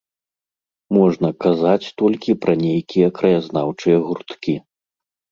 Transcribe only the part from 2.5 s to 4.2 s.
нейкія краязнаўчыя